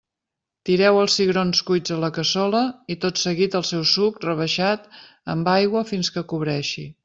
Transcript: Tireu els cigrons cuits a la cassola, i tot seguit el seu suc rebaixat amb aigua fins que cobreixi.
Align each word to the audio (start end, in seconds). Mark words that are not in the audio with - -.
Tireu 0.69 0.95
els 1.01 1.17
cigrons 1.19 1.61
cuits 1.67 1.93
a 1.95 1.97
la 2.05 2.09
cassola, 2.15 2.61
i 2.95 2.97
tot 3.05 3.21
seguit 3.27 3.59
el 3.61 3.67
seu 3.73 3.87
suc 3.93 4.19
rebaixat 4.27 4.89
amb 5.35 5.53
aigua 5.61 5.89
fins 5.93 6.15
que 6.17 6.29
cobreixi. 6.35 6.91